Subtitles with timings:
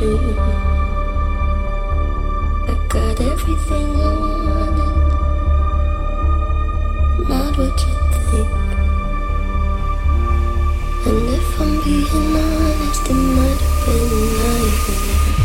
[0.00, 0.16] you.
[2.68, 4.96] I got everything I wanted,
[7.28, 7.94] not what you
[8.30, 8.50] think.
[11.06, 15.39] And if I'm being honest, it might have been naive.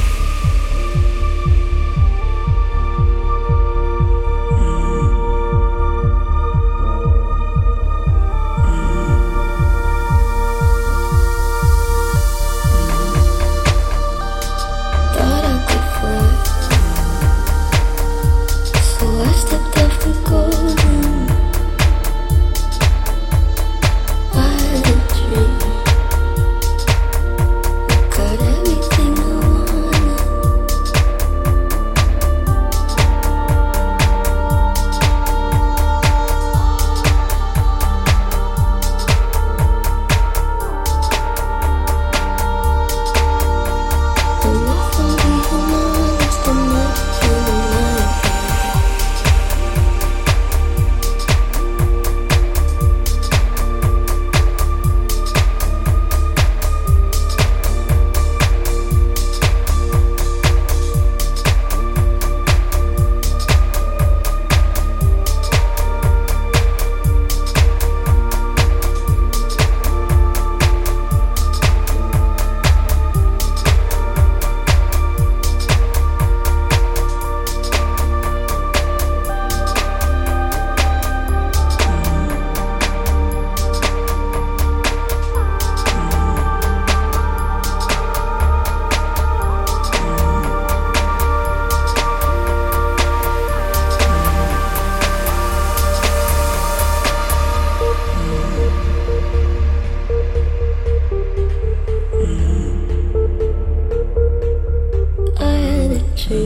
[106.28, 106.38] Not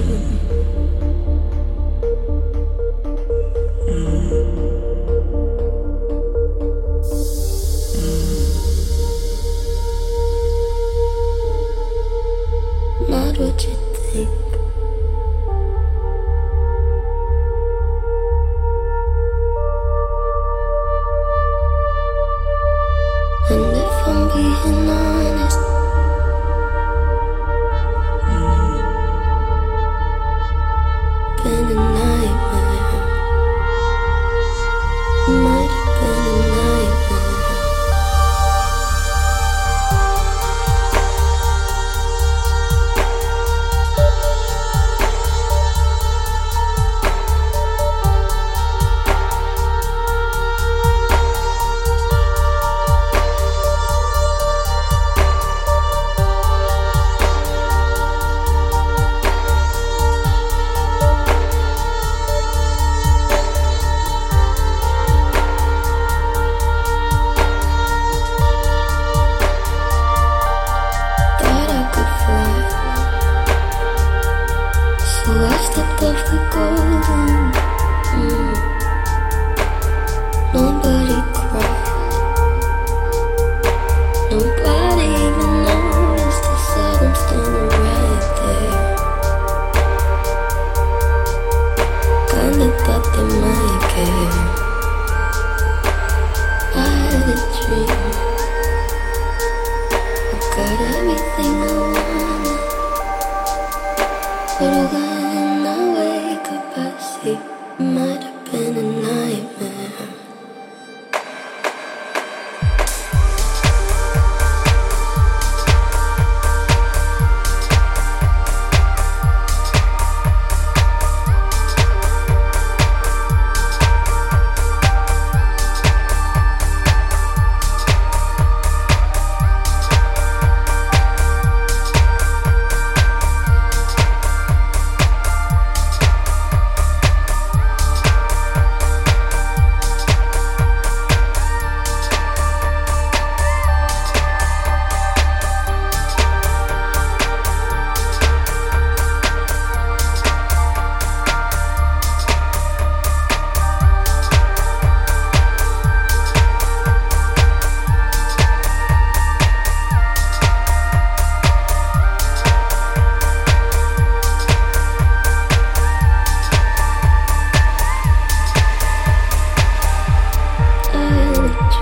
[13.38, 14.48] what you think.